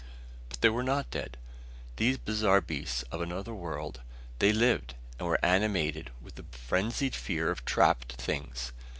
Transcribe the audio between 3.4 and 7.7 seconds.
world. They lived, and were animated with the frenzied fear of